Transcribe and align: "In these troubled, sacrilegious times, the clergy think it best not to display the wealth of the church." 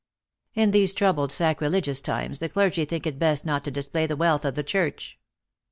"In 0.55 0.71
these 0.71 0.93
troubled, 0.93 1.31
sacrilegious 1.31 2.01
times, 2.01 2.39
the 2.39 2.49
clergy 2.49 2.85
think 2.85 3.05
it 3.05 3.19
best 3.19 3.45
not 3.45 3.63
to 3.65 3.69
display 3.69 4.07
the 4.07 4.17
wealth 4.17 4.45
of 4.45 4.55
the 4.55 4.63
church." 4.63 5.19